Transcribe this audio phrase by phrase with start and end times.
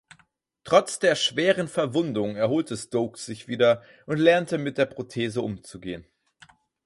[0.63, 6.07] Trotz der schweren Verwundung erholte Stokes sich wieder und lernte mit der Prothese umzugehen.